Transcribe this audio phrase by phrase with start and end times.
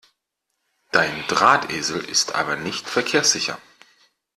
[0.91, 3.59] Dein Drahtesel ist aber nicht verkehrssicher!